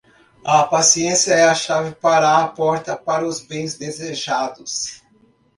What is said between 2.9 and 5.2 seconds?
para os bens desejados.